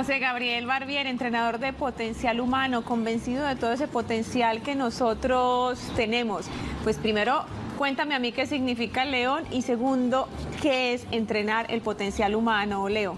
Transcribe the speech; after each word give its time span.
José 0.00 0.18
Gabriel 0.18 0.64
Barbier, 0.64 1.06
entrenador 1.06 1.58
de 1.58 1.74
potencial 1.74 2.40
humano, 2.40 2.82
convencido 2.86 3.46
de 3.46 3.54
todo 3.54 3.74
ese 3.74 3.86
potencial 3.86 4.62
que 4.62 4.74
nosotros 4.74 5.78
tenemos. 5.94 6.46
Pues 6.84 6.96
primero, 6.96 7.44
cuéntame 7.76 8.14
a 8.14 8.18
mí 8.18 8.32
qué 8.32 8.46
significa 8.46 9.04
león 9.04 9.44
y 9.50 9.60
segundo, 9.60 10.26
qué 10.62 10.94
es 10.94 11.06
entrenar 11.10 11.66
el 11.68 11.82
potencial 11.82 12.34
humano, 12.34 12.88
Leo. 12.88 13.14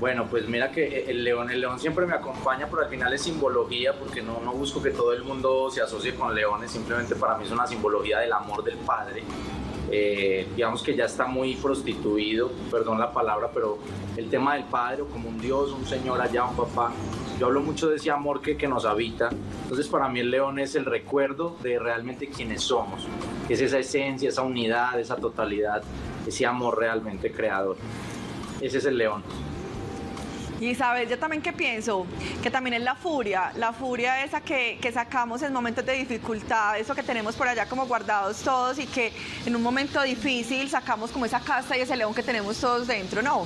Bueno, 0.00 0.26
pues 0.30 0.48
mira 0.48 0.70
que 0.70 1.04
el 1.10 1.22
león, 1.22 1.50
el 1.50 1.60
león 1.60 1.78
siempre 1.78 2.06
me 2.06 2.14
acompaña, 2.14 2.66
pero 2.70 2.84
al 2.84 2.88
final 2.88 3.12
es 3.12 3.20
simbología, 3.20 3.92
porque 3.92 4.22
no, 4.22 4.40
no 4.40 4.54
busco 4.54 4.82
que 4.82 4.88
todo 4.88 5.12
el 5.12 5.22
mundo 5.22 5.70
se 5.70 5.82
asocie 5.82 6.14
con 6.14 6.34
leones, 6.34 6.70
simplemente 6.70 7.14
para 7.14 7.36
mí 7.36 7.44
es 7.44 7.50
una 7.50 7.66
simbología 7.66 8.20
del 8.20 8.32
amor 8.32 8.64
del 8.64 8.78
padre. 8.78 9.22
Eh, 9.90 10.46
digamos 10.54 10.82
que 10.82 10.96
ya 10.96 11.04
está 11.04 11.26
muy 11.26 11.54
prostituido, 11.56 12.50
perdón 12.70 12.98
la 12.98 13.12
palabra, 13.12 13.50
pero 13.52 13.78
el 14.16 14.30
tema 14.30 14.54
del 14.54 14.64
padre 14.64 15.04
como 15.10 15.28
un 15.28 15.38
Dios, 15.38 15.72
un 15.72 15.84
Señor 15.84 16.20
allá, 16.20 16.44
un 16.44 16.56
papá, 16.56 16.92
yo 17.38 17.46
hablo 17.46 17.60
mucho 17.60 17.88
de 17.88 17.96
ese 17.96 18.10
amor 18.10 18.40
que, 18.40 18.56
que 18.56 18.68
nos 18.68 18.84
habita. 18.84 19.30
Entonces 19.64 19.88
para 19.88 20.08
mí 20.08 20.20
el 20.20 20.30
león 20.30 20.58
es 20.58 20.74
el 20.76 20.84
recuerdo 20.84 21.56
de 21.62 21.78
realmente 21.78 22.28
quienes 22.28 22.62
somos, 22.62 23.06
es 23.48 23.60
esa 23.60 23.78
esencia, 23.78 24.28
esa 24.28 24.42
unidad, 24.42 24.98
esa 25.00 25.16
totalidad, 25.16 25.82
ese 26.26 26.46
amor 26.46 26.78
realmente 26.78 27.32
creador. 27.32 27.76
Ese 28.60 28.78
es 28.78 28.84
el 28.84 28.96
león. 28.96 29.22
Y 30.62 30.76
sabes, 30.76 31.10
yo 31.10 31.18
también 31.18 31.42
que 31.42 31.52
pienso 31.52 32.06
que 32.40 32.48
también 32.48 32.74
es 32.74 32.82
la 32.82 32.94
furia, 32.94 33.52
la 33.56 33.72
furia 33.72 34.22
esa 34.24 34.40
que, 34.40 34.78
que, 34.80 34.92
sacamos 34.92 35.42
en 35.42 35.52
momentos 35.52 35.84
de 35.84 35.94
dificultad, 35.94 36.78
eso 36.78 36.94
que 36.94 37.02
tenemos 37.02 37.34
por 37.34 37.48
allá 37.48 37.66
como 37.66 37.84
guardados 37.86 38.40
todos 38.42 38.78
y 38.78 38.86
que 38.86 39.12
en 39.44 39.56
un 39.56 39.62
momento 39.62 40.00
difícil 40.02 40.70
sacamos 40.70 41.10
como 41.10 41.26
esa 41.26 41.40
casta 41.40 41.76
y 41.76 41.80
ese 41.80 41.96
león 41.96 42.14
que 42.14 42.22
tenemos 42.22 42.58
todos 42.60 42.86
dentro, 42.86 43.22
¿no? 43.22 43.44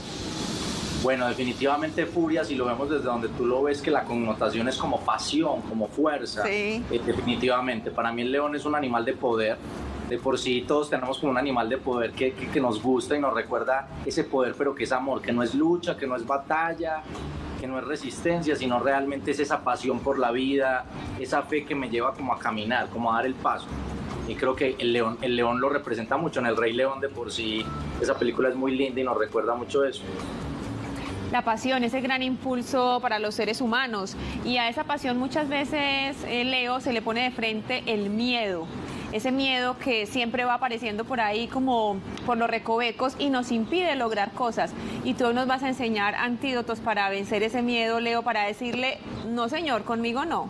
Bueno, 1.03 1.27
definitivamente 1.27 2.05
furia, 2.05 2.45
si 2.45 2.55
lo 2.55 2.67
vemos 2.67 2.91
desde 2.91 3.05
donde 3.05 3.29
tú 3.31 3.47
lo 3.47 3.63
ves, 3.63 3.81
que 3.81 3.91
la 3.91 4.05
connotación 4.05 4.69
es 4.69 4.77
como 4.77 5.01
pasión, 5.01 5.63
como 5.63 5.89
fuerza. 5.89 6.45
Sí. 6.45 6.85
Eh, 6.91 7.01
definitivamente. 7.07 7.91
Para 7.91 8.13
mí 8.13 8.23
el 8.23 8.33
león 8.33 8.55
es 8.57 8.67
un 8.67 8.75
animal 8.75 9.07
de 9.07 9.15
poder, 9.15 9.57
de 10.09 10.19
por 10.19 10.39
sí 10.39 10.65
todos 10.67 10.91
tenemos 10.91 11.19
como 11.19 11.33
un 11.33 11.39
animal 11.39 11.69
de 11.69 11.79
poder 11.79 12.13
que, 12.13 12.33
que, 12.33 12.61
nos 12.61 12.83
gusta 12.83 13.17
y 13.17 13.21
nos 13.21 13.35
recuerda 13.35 13.89
ese 14.05 14.25
poder, 14.25 14.55
pero 14.57 14.75
que 14.75 14.85
es 14.85 14.93
amor, 14.93 15.21
que 15.21 15.33
no 15.33 15.43
es 15.43 15.55
lucha, 15.55 15.97
que 15.97 16.07
no 16.07 16.17
es 16.17 16.27
batalla, 16.27 17.03
que 17.61 17.67
no 17.67 17.79
es 17.79 17.85
resistencia, 17.85 18.55
sino 18.57 18.79
realmente 18.79 19.33
es 19.33 19.41
esa 19.41 19.63
pasión 19.63 20.01
por 20.01 20.19
la 20.19 20.31
vida, 20.31 20.85
esa 21.19 21.43
fe 21.43 21.65
que 21.65 21.75
me 21.75 21.89
lleva 21.89 22.15
como 22.15 22.33
a 22.33 22.39
caminar, 22.39 22.89
como 22.91 23.13
a 23.13 23.17
dar 23.17 23.27
el 23.27 23.35
paso. 23.35 23.67
Y 24.29 24.35
creo 24.35 24.57
que 24.57 24.77
el 24.79 24.93
león, 24.93 25.19
el 25.23 25.37
león 25.37 25.61
lo 25.61 25.69
representa 25.69 26.17
mucho 26.17 26.41
en 26.41 26.47
El 26.47 26.57
Rey 26.57 26.73
León 26.73 27.01
de 27.01 27.09
por 27.09 27.31
sí. 27.31 27.65
Esa 28.01 28.19
película 28.19 28.49
es 28.49 28.57
muy 28.57 28.77
linda 28.77 29.01
y 29.01 29.05
nos 29.05 29.17
recuerda 29.17 29.55
mucho 29.55 29.85
eso 29.85 30.03
la 31.33 31.43
pasión, 31.43 31.83
ese 31.83 32.01
gran 32.01 32.23
impulso 32.23 33.01
para 33.03 33.19
los 33.19 33.35
seres 33.35 33.61
humanos. 33.61 34.17
Y 34.45 34.59
a 34.59 34.69
esa 34.69 34.85
pasión 34.85 35.19
muchas 35.19 35.49
veces, 35.49 36.17
eh, 36.27 36.45
Leo, 36.45 36.81
se 36.81 36.93
le 36.93 37.03
pone 37.03 37.25
de 37.25 37.31
frente 37.31 37.83
el 37.87 38.11
miedo 38.11 38.67
ese 39.17 39.33
miedo 39.33 39.77
que 39.79 40.07
siempre 40.07 40.45
va 40.45 40.55
apareciendo 40.55 41.05
por 41.05 41.21
ahí 41.21 41.49
como 41.49 41.97
por 42.25 42.37
los 42.37 42.49
recovecos 42.49 43.15
y 43.19 43.31
nos 43.31 43.51
impide 43.51 43.97
lograr 43.97 44.33
cosas. 44.33 44.73
Y 45.05 45.15
tú 45.15 45.33
nos 45.33 45.47
vas 45.47 45.63
a 45.63 45.69
enseñar 45.69 46.15
antídotos 46.15 46.81
para 46.81 47.09
vencer 47.09 47.43
ese 47.43 47.63
miedo, 47.63 48.01
Leo, 48.01 48.23
para 48.23 48.45
decirle, 48.45 48.99
no 49.27 49.49
señor, 49.49 49.85
conmigo 49.85 50.25
no. 50.25 50.49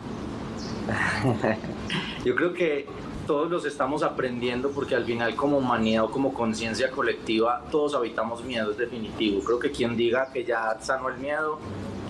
Yo 2.25 2.35
creo 2.35 2.53
que 2.53 2.87
todos 3.27 3.51
los 3.51 3.65
estamos 3.65 4.03
aprendiendo 4.03 4.71
porque 4.71 4.95
al 4.95 5.05
final 5.05 5.35
como 5.35 5.59
humanidad 5.59 6.05
o 6.05 6.11
como 6.11 6.33
conciencia 6.33 6.91
colectiva 6.91 7.65
todos 7.71 7.95
habitamos 7.95 8.45
miedo, 8.45 8.71
es 8.71 8.79
definitivo. 8.79 9.43
Creo 9.43 9.59
que 9.59 9.71
quien 9.71 9.97
diga 9.97 10.31
que 10.33 10.45
ya 10.45 10.79
sanó 10.81 11.09
el 11.09 11.19
miedo 11.19 11.59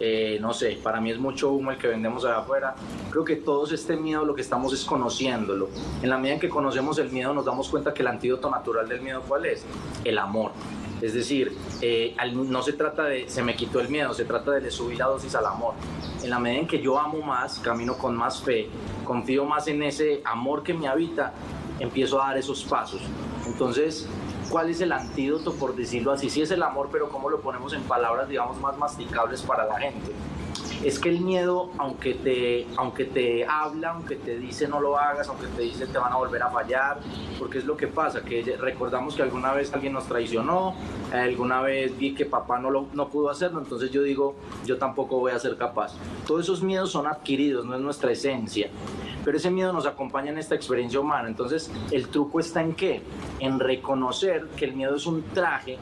eh, 0.01 0.39
no 0.41 0.53
sé, 0.53 0.79
para 0.83 1.01
mí 1.01 1.11
es 1.11 1.19
mucho 1.19 1.51
humo 1.51 1.71
el 1.71 1.79
que 1.79 1.89
vendemos 1.89 2.25
allá 2.25 2.39
afuera. 2.39 2.75
Creo 3.11 3.25
que 3.25 3.37
todos 3.37 3.73
este 3.73 3.97
miedo 3.97 4.25
lo 4.25 4.35
que 4.35 4.43
estamos 4.43 4.73
es 4.73 4.85
conociéndolo. 4.85 5.69
En 6.03 6.11
la 6.11 6.19
medida 6.19 6.35
en 6.35 6.41
que 6.41 6.49
conocemos 6.49 6.99
el 6.99 7.11
miedo 7.11 7.33
nos 7.33 7.45
damos 7.45 7.69
cuenta 7.69 7.95
que 7.95 8.03
el 8.03 8.09
antídoto 8.09 8.51
natural 8.51 8.89
del 8.89 9.01
miedo 9.01 9.23
cuál 9.27 9.47
es? 9.47 9.65
El 10.05 10.19
amor. 10.19 10.53
Es 11.01 11.13
decir, 11.13 11.55
eh, 11.83 12.17
no 12.33 12.63
se 12.63 12.73
trata 12.73 13.05
de 13.05 13.29
se 13.29 13.43
me 13.43 13.55
quitó 13.55 13.81
el 13.81 13.89
miedo, 13.89 14.15
se 14.15 14.25
trata 14.25 14.53
de 14.53 14.71
subir 14.71 14.99
la 14.99 15.07
dosis 15.07 15.35
al 15.35 15.47
amor. 15.47 15.75
En 16.23 16.31
la 16.31 16.39
medida 16.39 16.61
en 16.61 16.67
que 16.67 16.81
yo 16.81 16.99
amo 16.99 17.21
más, 17.21 17.59
camino 17.59 17.99
con 17.99 18.17
más 18.17 18.43
fe, 18.43 18.69
confío 19.05 19.45
más 19.45 19.69
en 19.69 19.83
ese 19.83 20.23
amor 20.25 20.63
que 20.63 20.73
me 20.73 20.89
habita, 20.89 21.35
empiezo 21.81 22.23
a 22.23 22.29
dar 22.29 22.39
esos 22.39 22.65
pasos. 22.65 23.03
Entonces, 23.47 24.09
¿Cuál 24.51 24.71
es 24.71 24.81
el 24.81 24.93
antídoto, 24.93 25.55
por 25.55 25.75
decirlo 25.75 26.13
así? 26.13 26.31
Sí 26.31 26.41
es 26.41 26.51
el 26.53 26.63
amor, 26.63 26.89
pero 26.93 27.09
¿cómo 27.09 27.29
lo 27.29 27.41
ponemos 27.41 27.73
en 27.73 27.83
palabras, 27.83 28.29
digamos, 28.29 28.61
más 28.61 28.79
masticables 28.79 29.43
para 29.43 29.65
la 29.65 29.79
gente? 29.79 30.13
Es 30.85 31.01
que 31.01 31.09
el 31.09 31.21
miedo, 31.21 31.71
aunque 31.79 32.15
te, 32.15 32.67
aunque 32.77 33.07
te 33.07 33.45
habla, 33.45 33.91
aunque 33.91 34.15
te 34.15 34.39
dice 34.39 34.69
no 34.69 34.81
lo 34.81 34.99
hagas, 34.99 35.29
aunque 35.29 35.47
te 35.49 35.63
dice 35.63 35.87
te 35.87 35.99
van 35.99 36.13
a 36.13 36.17
volver 36.17 36.43
a 36.43 36.51
fallar, 36.51 36.99
porque 37.39 37.59
es 37.59 37.65
lo 37.65 37.77
que 37.77 37.89
pasa, 37.89 38.23
que 38.23 38.57
recordamos 38.61 39.17
que 39.17 39.23
alguna 39.23 39.53
vez 39.53 39.73
alguien 39.75 39.95
nos 39.95 40.07
traicionó, 40.07 40.75
alguna 41.13 41.63
vez 41.63 41.97
vi 41.97 42.15
que 42.15 42.25
papá 42.25 42.59
no, 42.59 42.71
lo, 42.71 42.87
no 42.93 43.09
pudo 43.09 43.31
hacerlo, 43.31 43.59
entonces 43.59 43.91
yo 43.91 44.03
digo, 44.03 44.37
yo 44.65 44.79
tampoco 44.79 45.19
voy 45.19 45.33
a 45.33 45.39
ser 45.39 45.57
capaz. 45.57 45.95
Todos 46.27 46.43
esos 46.43 46.63
miedos 46.63 46.93
son 46.93 47.07
adquiridos, 47.07 47.65
no 47.65 47.75
es 47.75 47.81
nuestra 47.81 48.13
esencia 48.13 48.71
pero 49.27 49.39
ese 49.39 49.51
miedo 49.51 49.73
nos 49.73 49.87
acompaña 49.87 50.31
en 50.31 50.39
esta 50.39 50.55
experiencia 50.55 51.01
humana. 51.01 51.27
Entonces, 51.27 51.69
el 51.91 52.07
truco 52.11 52.39
está 52.39 52.63
en 52.63 52.77
qué? 52.77 53.03
En 53.41 53.59
reconocer 53.59 54.47
que 54.57 54.67
el 54.67 54.75
miedo 54.75 54.95
es 54.95 55.05
un 55.05 55.25
traje 55.35 55.79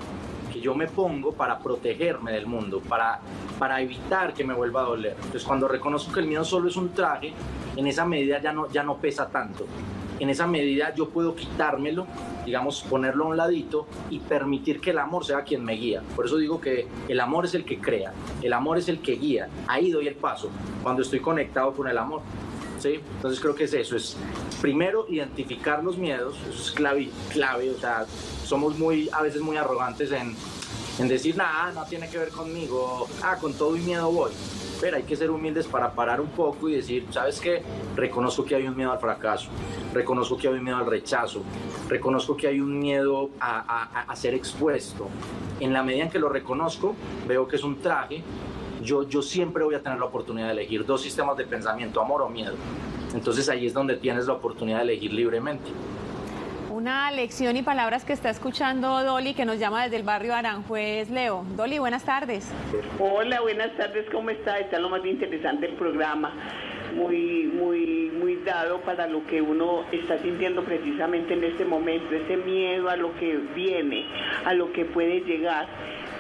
que 0.51 0.63
yo 0.63 0.75
me 0.75 0.87
pongo 0.87 1.31
para 1.31 1.59
protegerme 1.59 2.33
del 2.33 2.47
mundo, 2.47 2.81
para, 2.81 3.21
para 3.59 3.83
evitar 3.83 4.33
que 4.33 4.45
me 4.45 4.55
vuelva 4.55 4.81
a 4.81 4.85
doler. 4.85 5.13
Entonces, 5.17 5.45
cuando 5.45 5.69
reconozco 5.69 6.11
que 6.11 6.21
el 6.21 6.27
miedo 6.27 6.43
solo 6.43 6.71
es 6.71 6.77
un 6.77 6.95
traje, 6.95 7.35
en 7.77 7.87
esa 7.87 8.07
medida 8.07 8.41
ya 8.41 8.55
no, 8.55 8.71
ya 8.71 8.83
no 8.83 8.97
pesa 8.97 9.29
tanto. 9.29 9.67
En 10.21 10.31
esa 10.31 10.47
medida 10.47 10.95
yo 10.95 11.11
puedo 11.11 11.35
quitármelo, 11.35 12.07
digamos, 12.47 12.83
ponerlo 12.83 13.25
a 13.25 13.29
un 13.29 13.37
ladito 13.37 13.87
y 14.09 14.21
permitir 14.21 14.81
que 14.81 14.91
el 14.93 14.99
amor 15.01 15.27
sea 15.27 15.43
quien 15.43 15.63
me 15.63 15.75
guía. 15.75 16.03
Por 16.17 16.25
eso 16.25 16.39
digo 16.39 16.63
que 16.63 16.87
el 17.09 17.21
amor 17.21 17.45
es 17.45 17.55
el 17.55 17.67
que 17.67 17.79
crea, 17.79 18.15
el 18.41 18.55
amor 18.55 18.79
es 18.79 18.89
el 18.89 19.01
que 19.01 19.17
guía. 19.17 19.49
Ahí 19.67 19.91
doy 19.91 20.07
el 20.07 20.15
paso, 20.15 20.51
cuando 20.83 21.03
estoy 21.03 21.21
conectado 21.21 21.75
con 21.75 21.89
el 21.89 21.99
amor. 21.99 22.23
Entonces 22.93 23.41
creo 23.41 23.55
que 23.55 23.65
es 23.65 23.75
eso, 23.75 23.97
es 23.97 24.17
primero 24.61 25.07
identificar 25.09 25.83
los 25.83 25.97
miedos, 25.97 26.37
eso 26.49 26.63
es 26.63 26.71
clave, 26.71 27.11
clave, 27.31 27.71
o 27.71 27.79
sea, 27.79 28.07
somos 28.45 28.79
muy, 28.79 29.09
a 29.13 29.23
veces 29.23 29.41
muy 29.41 29.57
arrogantes 29.57 30.13
en, 30.13 30.35
en 30.99 31.09
decir, 31.09 31.37
nada, 31.37 31.73
no 31.73 31.85
tiene 31.85 32.09
que 32.09 32.19
ver 32.19 32.29
conmigo, 32.29 33.09
ah, 33.23 33.37
con 33.41 33.55
todo 33.55 33.77
y 33.77 33.81
miedo 33.81 34.11
voy. 34.11 34.33
Pero 34.81 34.97
hay 34.97 35.05
que 35.05 35.17
ser 35.17 35.31
humildes 35.31 35.67
para 35.67 35.93
parar 35.93 36.21
un 36.21 36.29
poco 36.29 36.69
y 36.69 36.75
decir, 36.75 37.07
¿sabes 37.11 37.41
qué? 37.41 37.63
Reconozco 37.97 38.45
que 38.45 38.57
hay 38.57 38.67
un 38.67 38.77
miedo 38.77 38.93
al 38.93 38.99
fracaso, 38.99 39.49
reconozco 39.95 40.37
que 40.37 40.49
hay 40.49 40.55
un 40.55 40.65
miedo 40.65 40.77
al 40.77 40.87
rechazo, 40.87 41.43
reconozco 41.89 42.37
que 42.37 42.49
hay 42.49 42.61
un 42.61 42.81
miedo 42.81 43.31
a, 43.41 43.61
a, 43.61 44.03
a 44.03 44.17
ser 44.17 44.35
expuesto. 44.35 45.09
En 45.61 45.73
la 45.73 45.83
medida 45.83 46.05
en 46.05 46.11
que 46.11 46.19
lo 46.19 46.29
reconozco, 46.29 46.95
veo 47.27 47.49
que 47.49 47.57
es 47.57 47.63
un 47.63 47.81
traje 47.81 48.23
yo, 48.83 49.09
yo 49.09 49.23
siempre 49.23 49.65
voy 49.65 49.75
a 49.75 49.83
tener 49.83 49.99
la 49.99 50.07
oportunidad 50.07 50.47
de 50.47 50.53
elegir 50.53 50.85
dos 50.85 51.03
sistemas 51.03 51.37
de 51.37 51.45
pensamiento, 51.45 52.01
amor 52.01 52.23
o 52.23 52.29
miedo. 52.29 52.55
Entonces 53.15 53.49
ahí 53.49 53.67
es 53.67 53.73
donde 53.73 53.97
tienes 53.97 54.27
la 54.27 54.35
oportunidad 54.35 54.79
de 54.79 54.85
elegir 54.85 55.13
libremente. 55.13 55.71
Una 56.71 57.11
lección 57.13 57.57
y 57.57 57.63
palabras 57.63 58.05
que 58.05 58.13
está 58.13 58.31
escuchando 58.31 59.05
Dolly, 59.05 59.35
que 59.35 59.45
nos 59.45 59.61
llama 59.61 59.85
desde 59.85 59.97
el 59.97 60.03
barrio 60.03 60.35
Aranjuez, 60.35 61.09
Leo. 61.09 61.45
Dolly, 61.57 61.79
buenas 61.79 62.05
tardes. 62.05 62.51
Hola, 62.99 63.41
buenas 63.43 63.77
tardes, 63.77 64.07
¿cómo 64.11 64.31
está? 64.31 64.59
Está 64.59 64.81
lo 64.81 64.89
más 64.89 65.05
interesante 65.07 65.69
del 65.69 65.77
programa. 65.77 66.33
Muy, 66.95 67.51
muy, 67.53 68.13
muy 68.17 68.37
dado 68.45 68.81
para 68.81 69.09
lo 69.09 69.27
que 69.27 69.43
uno 69.43 69.85
está 69.91 70.19
sintiendo 70.19 70.63
precisamente 70.63 71.35
en 71.35 71.43
este 71.43 71.65
momento, 71.65 72.15
ese 72.15 72.37
miedo 72.37 72.89
a 72.89 72.97
lo 72.97 73.15
que 73.17 73.37
viene, 73.55 74.07
a 74.45 74.55
lo 74.55 74.73
que 74.73 74.85
puede 74.85 75.21
llegar. 75.23 75.67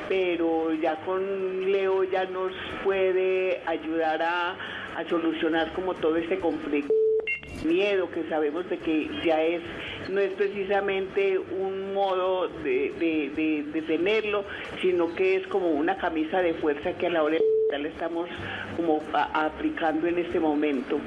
Pero 0.08 0.72
ya 0.74 0.96
con 1.04 1.70
Leo 1.70 2.04
ya 2.04 2.24
nos 2.24 2.52
puede 2.82 3.62
ayudar 3.66 4.20
a, 4.22 4.56
solucionar 5.08 5.72
como 5.72 5.94
todo 5.94 6.16
este 6.16 6.38
conflicto 6.38 6.92
miedo 7.64 8.10
que 8.10 8.22
sabemos 8.28 8.68
de 8.68 8.78
que 8.78 9.08
ya 9.24 9.42
es 9.42 9.60
no 10.08 10.20
es 10.20 10.32
precisamente 10.34 11.38
un 11.38 11.94
modo 11.94 12.48
de, 12.48 12.92
de, 13.72 13.82
tenerlo 13.82 14.44
sino 14.82 15.14
que 15.14 15.36
es 15.36 15.46
como 15.48 15.70
una 15.70 15.96
camisa 15.96 16.42
de 16.42 16.54
fuerza 16.54 16.92
que 16.92 17.06
a 17.06 17.10
la 17.10 17.22
hora 17.22 17.36
de 17.36 17.53
le 17.70 17.88
estamos 17.88 18.28
como 18.76 19.00
aplicando 19.32 20.06
en 20.06 20.18
este 20.18 20.38
momento 20.38 21.00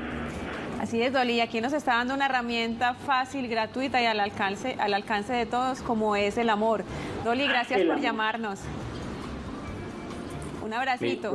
Así 0.80 1.02
es, 1.02 1.12
Dolly, 1.12 1.42
aquí 1.42 1.60
nos 1.60 1.74
está 1.74 1.94
dando 1.96 2.14
una 2.14 2.26
herramienta 2.28 2.94
fácil, 2.94 3.48
gratuita 3.48 4.00
y 4.02 4.06
al 4.06 4.20
alcance, 4.20 4.76
al 4.80 4.94
alcance 4.94 5.34
de 5.34 5.48
todos, 5.48 5.82
como 5.82 6.16
es 6.16 6.38
el 6.38 6.50
amor. 6.50 6.84
Dolly, 7.24 7.48
gracias 7.48 7.82
por 7.82 8.00
llamarnos. 8.00 8.60
Un 10.64 10.74
abracito. 10.74 11.34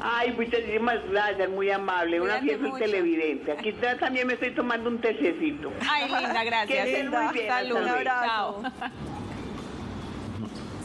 Ay, 0.00 0.32
muchísimas 0.32 1.04
gracias, 1.10 1.50
muy 1.50 1.70
amable. 1.70 2.20
Una 2.20 2.38
fiesta 2.38 2.70
televidente. 2.78 3.52
Aquí 3.52 3.72
también 3.98 4.28
me 4.28 4.34
estoy 4.34 4.54
tomando 4.54 4.90
un 4.90 5.00
tececito. 5.00 5.72
Ay, 5.90 6.04
linda, 6.04 6.44
gracias. 6.44 6.86
muy 6.86 7.32
bien, 7.32 7.48
Salud, 7.48 7.76
un 7.76 7.88
abrazo. 7.88 8.62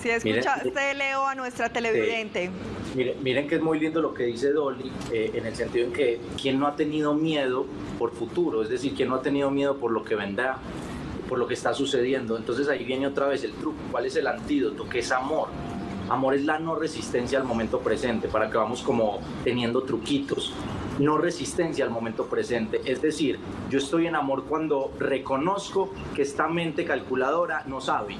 Si 0.01 0.09
escuchaste, 0.09 0.93
Leo, 0.95 1.27
a 1.27 1.35
nuestra 1.35 1.69
televidente. 1.69 2.49
Miren, 2.95 3.21
miren 3.21 3.47
que 3.47 3.55
es 3.55 3.61
muy 3.61 3.79
lindo 3.79 4.01
lo 4.01 4.13
que 4.13 4.23
dice 4.23 4.51
Dolly, 4.51 4.91
eh, 5.11 5.31
en 5.35 5.45
el 5.45 5.55
sentido 5.55 5.85
en 5.85 5.93
que 5.93 6.19
quien 6.41 6.59
no 6.59 6.65
ha 6.65 6.75
tenido 6.75 7.13
miedo 7.13 7.65
por 7.99 8.11
futuro, 8.11 8.63
es 8.63 8.69
decir, 8.69 8.95
quien 8.95 9.09
no 9.09 9.15
ha 9.15 9.21
tenido 9.21 9.51
miedo 9.51 9.77
por 9.77 9.91
lo 9.91 10.03
que 10.03 10.15
vendrá, 10.15 10.57
por 11.27 11.37
lo 11.37 11.45
que 11.45 11.53
está 11.53 11.73
sucediendo. 11.73 12.35
Entonces 12.35 12.67
ahí 12.67 12.83
viene 12.83 13.05
otra 13.05 13.27
vez 13.27 13.43
el 13.43 13.53
truco. 13.53 13.77
¿Cuál 13.91 14.07
es 14.07 14.15
el 14.15 14.25
antídoto? 14.25 14.89
Que 14.89 14.99
es 14.99 15.11
amor. 15.11 15.49
Amor 16.09 16.33
es 16.33 16.43
la 16.45 16.57
no 16.57 16.75
resistencia 16.75 17.37
al 17.37 17.43
momento 17.43 17.79
presente, 17.79 18.27
para 18.27 18.49
que 18.49 18.57
vamos 18.57 18.81
como 18.81 19.19
teniendo 19.43 19.83
truquitos. 19.83 20.51
No 20.97 21.19
resistencia 21.19 21.85
al 21.85 21.91
momento 21.91 22.25
presente. 22.25 22.81
Es 22.85 23.03
decir, 23.03 23.37
yo 23.69 23.77
estoy 23.77 24.07
en 24.07 24.15
amor 24.15 24.45
cuando 24.45 24.91
reconozco 24.97 25.93
que 26.15 26.23
esta 26.23 26.47
mente 26.47 26.83
calculadora 26.85 27.63
no 27.67 27.79
sabe 27.79 28.17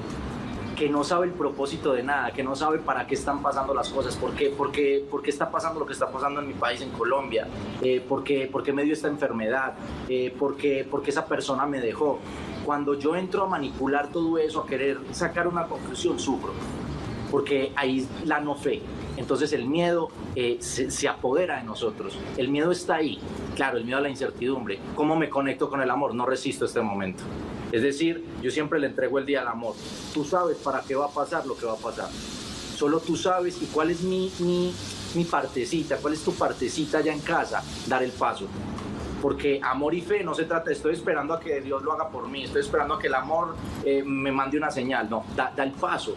que 0.79 0.89
no 0.89 1.03
sabe 1.03 1.27
el 1.27 1.33
propósito 1.33 1.91
de 1.91 2.03
nada, 2.03 2.31
que 2.31 2.41
no 2.41 2.55
sabe 2.55 2.77
para 2.77 3.05
qué 3.05 3.15
están 3.15 3.41
pasando 3.41 3.73
las 3.73 3.89
cosas, 3.89 4.15
por 4.15 4.31
qué, 4.31 4.49
por 4.49 4.71
qué, 4.71 5.05
por 5.11 5.21
qué 5.21 5.29
está 5.29 5.51
pasando 5.51 5.77
lo 5.77 5.85
que 5.85 5.91
está 5.91 6.09
pasando 6.09 6.39
en 6.39 6.47
mi 6.47 6.53
país, 6.53 6.79
en 6.79 6.91
Colombia, 6.91 7.49
eh, 7.81 7.99
por, 7.99 8.23
qué, 8.23 8.47
por, 8.47 8.63
qué, 8.63 8.71
me 8.71 8.85
dio 8.85 8.93
esta 8.93 9.09
enfermedad, 9.09 9.73
eh, 10.07 10.33
por, 10.39 10.55
qué, 10.55 10.87
por 10.89 11.03
qué 11.03 11.09
esa 11.09 11.25
persona 11.25 11.65
me 11.65 11.81
dejó. 11.81 12.19
Cuando 12.63 12.93
yo 12.93 13.17
entro 13.17 13.43
a 13.43 13.47
manipular 13.47 14.07
todo 14.07 14.37
eso, 14.37 14.61
a 14.61 14.65
querer 14.65 14.99
sacar 15.11 15.49
una 15.49 15.65
conclusión, 15.65 16.17
sufro, 16.17 16.53
porque 17.29 17.73
ahí 17.75 18.07
la 18.23 18.39
no 18.39 18.55
fe. 18.55 18.81
Entonces 19.17 19.51
el 19.51 19.65
miedo 19.65 20.07
eh, 20.33 20.59
se, 20.61 20.89
se, 20.91 21.09
apodera 21.09 21.57
de 21.57 21.63
nosotros. 21.63 22.17
El 22.37 22.47
miedo 22.47 22.71
está 22.71 22.95
ahí. 22.95 23.19
Claro, 23.53 23.79
el 23.79 23.83
miedo 23.83 23.97
a 23.97 24.01
la 24.01 24.09
incertidumbre. 24.09 24.79
¿Cómo 24.95 25.17
me 25.17 25.29
conecto 25.29 25.69
con 25.69 25.81
el 25.81 25.89
amor? 25.89 26.15
No 26.15 26.25
resisto 26.25 26.63
este 26.63 26.79
momento. 26.79 27.25
Es 27.71 27.81
decir, 27.83 28.25
yo 28.42 28.50
siempre 28.50 28.80
le 28.80 28.88
entrego 28.88 29.19
el 29.19 29.25
día 29.25 29.42
al 29.42 29.48
amor. 29.48 29.75
Tú 30.13 30.24
sabes 30.24 30.57
para 30.57 30.81
qué 30.81 30.95
va 30.95 31.06
a 31.06 31.10
pasar 31.10 31.45
lo 31.45 31.56
que 31.56 31.66
va 31.66 31.74
a 31.74 31.77
pasar. 31.77 32.10
Solo 32.75 33.00
tú 33.00 33.16
sabes 33.16 33.62
y 33.62 33.66
cuál 33.66 33.92
es 33.92 34.01
mi, 34.01 34.31
mi, 34.39 34.74
mi 35.16 35.24
partecita, 35.25 35.98
cuál 35.98 36.13
es 36.13 36.21
tu 36.21 36.33
partecita 36.33 37.00
allá 37.00 37.13
en 37.13 37.19
casa, 37.19 37.63
dar 37.88 38.01
el 38.04 38.12
paso. 38.12 38.48
Porque 39.21 39.60
amor 39.62 39.94
y 39.94 40.01
fe 40.01 40.24
no 40.24 40.33
se 40.33 40.45
trata, 40.45 40.71
estoy 40.71 40.94
esperando 40.94 41.33
a 41.33 41.39
que 41.39 41.60
Dios 41.60 41.83
lo 41.83 41.92
haga 41.92 42.10
por 42.10 42.27
mí, 42.30 42.45
estoy 42.45 42.62
esperando 42.62 42.94
a 42.94 43.00
que 43.00 43.07
el 43.07 43.16
amor 43.16 43.54
eh, 43.83 44.01
me 44.04 44.31
mande 44.31 44.57
una 44.57 44.72
señal. 44.72 45.10
No, 45.10 45.25
da 45.36 45.54
el 45.57 45.72
paso. 45.74 46.15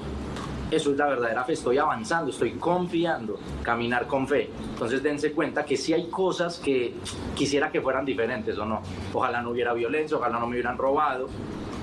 Eso 0.73 0.91
es 0.91 0.97
la 0.97 1.07
verdadera 1.07 1.45
fe, 1.45 1.53
estoy 1.53 1.77
avanzando, 1.77 2.31
estoy 2.31 2.53
confiando, 2.53 3.39
caminar 3.63 4.07
con 4.07 4.27
fe. 4.27 4.49
Entonces 4.71 5.03
dense 5.03 5.33
cuenta 5.33 5.67
que 5.67 5.77
sí 5.77 5.93
hay 5.93 6.09
cosas 6.09 6.59
que 6.59 6.95
quisiera 7.35 7.71
que 7.71 7.83
fueran 7.83 8.07
diferentes 8.07 8.57
o 8.57 8.65
no. 8.65 8.81
Ojalá 9.13 9.43
no 9.43 9.51
hubiera 9.51 9.75
violencia, 9.75 10.17
ojalá 10.17 10.39
no 10.39 10.47
me 10.47 10.55
hubieran 10.55 10.79
robado, 10.79 11.29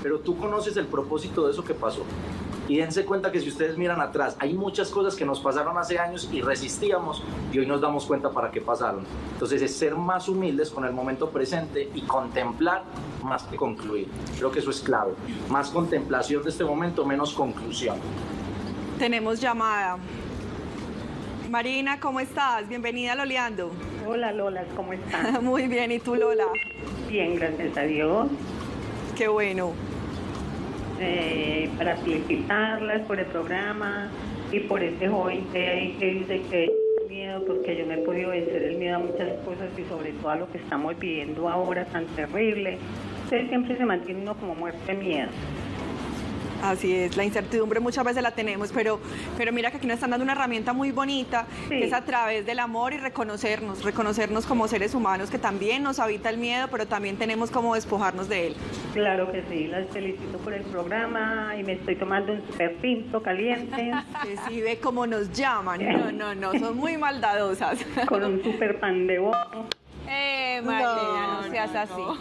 pero 0.02 0.18
tú 0.18 0.36
conoces 0.36 0.76
el 0.76 0.86
propósito 0.86 1.46
de 1.46 1.52
eso 1.52 1.62
que 1.62 1.72
pasó. 1.72 2.02
Y 2.66 2.78
dense 2.78 3.04
cuenta 3.04 3.30
que 3.30 3.38
si 3.38 3.48
ustedes 3.48 3.78
miran 3.78 4.00
atrás, 4.00 4.36
hay 4.40 4.54
muchas 4.54 4.90
cosas 4.90 5.14
que 5.14 5.24
nos 5.24 5.38
pasaron 5.38 5.78
hace 5.78 6.00
años 6.00 6.28
y 6.32 6.40
resistíamos 6.40 7.22
y 7.52 7.60
hoy 7.60 7.66
nos 7.66 7.80
damos 7.80 8.06
cuenta 8.06 8.30
para 8.30 8.50
qué 8.50 8.60
pasaron. 8.60 9.04
Entonces 9.34 9.62
es 9.62 9.76
ser 9.76 9.94
más 9.94 10.28
humildes 10.28 10.68
con 10.70 10.84
el 10.84 10.92
momento 10.92 11.30
presente 11.30 11.88
y 11.94 12.00
contemplar 12.02 12.82
más 13.22 13.44
que 13.44 13.54
concluir. 13.54 14.08
Creo 14.36 14.50
que 14.50 14.58
eso 14.58 14.70
es 14.70 14.80
clave. 14.80 15.12
Más 15.48 15.70
contemplación 15.70 16.42
de 16.42 16.50
este 16.50 16.64
momento, 16.64 17.04
menos 17.04 17.34
conclusión. 17.34 17.96
Tenemos 19.00 19.40
llamada. 19.40 19.96
Marina, 21.48 21.98
¿cómo 21.98 22.20
estás? 22.20 22.68
Bienvenida 22.68 23.12
a 23.12 23.14
Loleando. 23.14 23.72
Hola 24.06 24.30
Lola, 24.30 24.62
¿cómo 24.76 24.92
estás? 24.92 25.42
Muy 25.42 25.68
bien, 25.68 25.90
¿y 25.90 26.00
tú 26.00 26.16
Lola? 26.16 26.44
Bien, 27.08 27.34
gracias 27.34 27.78
a 27.78 27.84
Dios. 27.84 28.28
Qué 29.16 29.26
bueno. 29.26 29.72
Eh, 31.00 31.70
para 31.78 31.96
felicitarlas 31.96 33.00
por 33.06 33.18
el 33.18 33.24
programa 33.24 34.10
y 34.52 34.60
por 34.60 34.82
este 34.82 35.08
joven 35.08 35.46
que 35.50 35.96
dice 35.98 36.42
que 36.50 36.70
miedo, 37.08 37.42
porque 37.46 37.78
yo 37.78 37.86
me 37.86 37.94
he 37.94 37.98
podido 38.04 38.32
vencer 38.32 38.64
el 38.64 38.76
miedo 38.76 38.96
a 38.96 38.98
muchas 38.98 39.32
cosas 39.46 39.70
y 39.78 39.84
sobre 39.88 40.12
todo 40.12 40.28
a 40.28 40.36
lo 40.36 40.52
que 40.52 40.58
estamos 40.58 40.98
viviendo 40.98 41.48
ahora 41.48 41.86
tan 41.86 42.04
terrible. 42.08 42.76
Usted 43.24 43.48
siempre 43.48 43.78
se 43.78 43.84
mantiene 43.86 44.20
uno 44.20 44.34
como 44.34 44.54
muerte 44.54 44.92
miedo. 44.92 45.30
Así 46.62 46.94
es, 46.94 47.16
la 47.16 47.24
incertidumbre 47.24 47.80
muchas 47.80 48.04
veces 48.04 48.22
la 48.22 48.32
tenemos, 48.32 48.70
pero, 48.72 49.00
pero 49.36 49.52
mira 49.52 49.70
que 49.70 49.78
aquí 49.78 49.86
nos 49.86 49.94
están 49.94 50.10
dando 50.10 50.24
una 50.24 50.32
herramienta 50.32 50.72
muy 50.72 50.90
bonita, 50.90 51.46
sí. 51.68 51.70
que 51.70 51.84
es 51.86 51.92
a 51.92 52.04
través 52.04 52.44
del 52.44 52.58
amor 52.58 52.92
y 52.92 52.98
reconocernos, 52.98 53.82
reconocernos 53.82 54.46
como 54.46 54.68
seres 54.68 54.94
humanos, 54.94 55.30
que 55.30 55.38
también 55.38 55.82
nos 55.82 55.98
habita 55.98 56.28
el 56.28 56.38
miedo, 56.38 56.68
pero 56.70 56.86
también 56.86 57.16
tenemos 57.16 57.50
como 57.50 57.74
despojarnos 57.74 58.28
de 58.28 58.48
él. 58.48 58.56
Claro 58.92 59.32
que 59.32 59.42
sí, 59.50 59.68
las 59.68 59.88
felicito 59.88 60.38
por 60.38 60.52
el 60.52 60.62
programa 60.64 61.54
y 61.58 61.62
me 61.62 61.72
estoy 61.72 61.96
tomando 61.96 62.32
un 62.32 62.46
super 62.46 62.76
pinto 62.76 63.22
caliente. 63.22 63.92
Que 64.22 64.36
sí, 64.48 64.60
ve 64.60 64.78
cómo 64.78 65.06
nos 65.06 65.32
llaman, 65.32 65.80
no, 65.92 66.12
no, 66.12 66.34
no, 66.34 66.58
son 66.58 66.76
muy 66.76 66.96
maldadosas. 66.96 67.78
Con 68.06 68.22
un 68.24 68.42
super 68.42 68.78
pan 68.78 69.06
de 69.06 69.18
bono. 69.18 69.79
Eh, 70.60 70.62
Marina, 70.62 71.26
no, 71.26 71.42
no 71.42 71.50
seas 71.50 71.74
así. 71.74 71.92
No. 72.00 72.18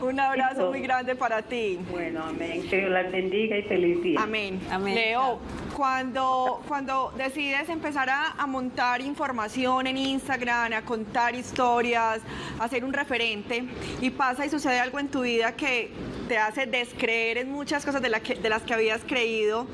Un 0.06 0.20
abrazo 0.20 0.70
muy 0.70 0.80
grande 0.80 1.14
para 1.14 1.42
ti. 1.42 1.78
Bueno, 1.90 2.24
amén. 2.24 2.66
Que 2.68 2.78
Dios 2.78 2.90
las 2.90 3.10
bendiga 3.10 3.56
y 3.56 3.62
feliz 3.62 4.02
día. 4.02 4.20
Amén. 4.22 4.60
amén. 4.70 4.94
Leo, 4.94 5.38
cuando, 5.74 6.62
cuando 6.68 7.12
decides 7.16 7.68
empezar 7.68 8.08
a, 8.08 8.32
a, 8.32 8.46
montar 8.46 9.00
información 9.00 9.86
en 9.86 9.96
Instagram, 9.96 10.72
a 10.72 10.82
contar 10.82 11.34
historias, 11.34 12.20
a 12.58 12.68
ser 12.68 12.84
un 12.84 12.92
referente, 12.92 13.64
y 14.00 14.10
pasa 14.10 14.46
y 14.46 14.48
sucede 14.50 14.80
algo 14.80 14.98
en 14.98 15.08
tu 15.08 15.22
vida 15.22 15.54
que 15.56 15.90
te 16.28 16.38
hace 16.38 16.66
descreer 16.66 17.38
en 17.38 17.50
muchas 17.50 17.84
cosas 17.84 18.02
de, 18.02 18.08
la 18.08 18.20
que, 18.20 18.34
de 18.34 18.48
las 18.48 18.62
que 18.62 18.74
habías 18.74 19.02
creído, 19.04 19.66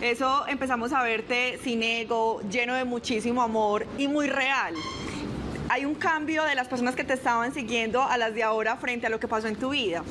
eso 0.00 0.46
empezamos 0.48 0.92
a 0.92 1.02
verte 1.02 1.58
sin 1.62 1.82
ego, 1.82 2.40
lleno 2.50 2.74
de 2.74 2.84
muchísimo 2.84 3.42
amor 3.42 3.86
y 3.98 4.08
muy 4.08 4.28
real 4.28 4.74
hay 5.70 5.84
un 5.84 5.94
cambio 5.94 6.42
de 6.42 6.56
las 6.56 6.66
personas 6.66 6.96
que 6.96 7.04
te 7.04 7.12
estaban 7.12 7.54
siguiendo 7.54 8.02
a 8.02 8.18
las 8.18 8.34
de 8.34 8.42
ahora 8.42 8.76
frente 8.76 9.06
a 9.06 9.08
lo 9.08 9.20
que 9.20 9.28
pasó 9.28 9.46
en 9.46 9.54
tu 9.54 9.70
vida? 9.70 10.02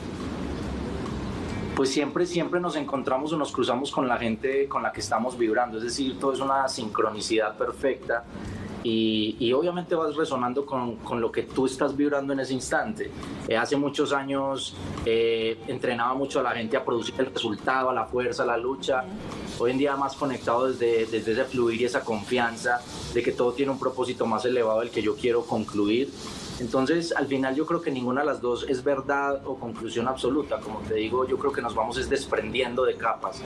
Pues 1.76 1.92
siempre, 1.92 2.26
siempre 2.26 2.62
nos 2.62 2.78
encontramos 2.78 3.34
o 3.34 3.38
nos 3.38 3.52
cruzamos 3.52 3.92
con 3.92 4.08
la 4.08 4.18
gente 4.18 4.70
con 4.70 4.82
la 4.82 4.94
que 4.94 5.02
estamos 5.02 5.38
vibrando, 5.38 5.78
es 5.78 5.84
decir, 5.84 6.18
todo 6.18 6.32
es 6.32 6.40
una 6.40 6.70
sincronicidad 6.70 7.58
perfecta 7.58 8.24
y, 8.84 9.36
y, 9.40 9.52
obviamente 9.54 9.94
vas 9.96 10.16
resonando 10.16 10.66
con, 10.66 10.98
con, 10.98 11.20
lo 11.20 11.32
que 11.32 11.44
tú 11.44 11.66
estás 11.66 11.96
vibrando 11.96 12.34
en 12.34 12.40
ese 12.40 12.54
instante. 12.54 13.12
Eh, 13.48 13.58
hace 13.58 13.76
muchos 13.76 14.14
años 14.14 14.76
eh, 15.06 15.58
entrenaba 15.68 16.14
mucho 16.14 16.40
a 16.40 16.44
la 16.44 16.52
gente 16.52 16.78
a 16.78 16.86
producir 16.86 17.16
el 17.18 17.28
resultado, 17.28 17.90
a 17.90 17.94
la 17.94 18.06
fuerza, 18.06 18.44
a 18.44 18.46
la 18.46 18.58
lucha. 18.58 19.04
Hoy 19.60 19.72
en 19.72 19.78
día 19.78 19.96
más 19.98 20.16
conectado 20.16 20.68
desde, 20.68 21.06
desde 21.06 21.34
ese 21.34 21.44
fluir 21.46 21.82
y 21.82 21.86
esa 21.86 22.06
confianza 22.06 22.80
de 23.14 23.22
que 23.22 23.34
todo 23.34 23.52
tiene 23.52 23.72
un 23.72 23.80
propósito 23.80 24.26
más 24.26 24.46
elevado 24.46 24.80
del 24.80 24.92
que 24.92 25.02
yo 25.02 25.16
quiero 25.16 25.42
concluir. 25.44 26.10
Entonces, 26.60 27.14
al 27.16 27.28
final 27.28 27.56
yo 27.56 27.66
creo 27.66 27.82
que 27.82 27.90
ninguna 27.90 28.22
de 28.22 28.28
las 28.28 28.42
dos 28.42 28.66
es 28.68 28.84
verdad 28.84 29.42
o 29.46 29.56
conclusión 29.56 30.08
absoluta. 30.08 30.60
Como 30.60 30.80
te 30.80 30.96
digo, 30.96 31.26
yo 31.26 31.38
creo 31.38 31.54
que 31.54 31.62
nos 31.62 31.74
vamos 31.74 31.98
es 31.98 32.10
desprendiendo 32.10 32.84
de 32.84 32.96
capas. 32.96 33.42